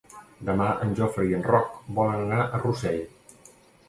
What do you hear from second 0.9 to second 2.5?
Jofre i en Roc volen anar